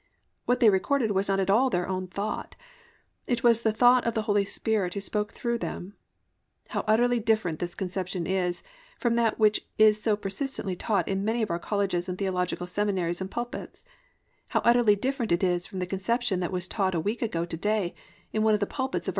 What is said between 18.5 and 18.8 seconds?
of the pulpits of